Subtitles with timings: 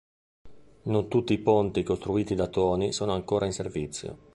[0.85, 4.17] Non tutti i ponti costruiti da Toni sono ancora in servizio.